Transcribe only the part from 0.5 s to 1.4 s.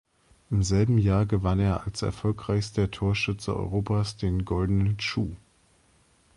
selben Jahr